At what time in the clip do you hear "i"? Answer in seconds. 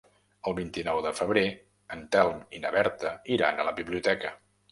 2.59-2.63